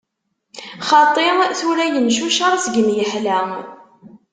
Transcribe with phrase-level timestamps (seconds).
[0.87, 1.27] Xaṭi,
[1.59, 3.39] tura yencucer segmi yeḥla.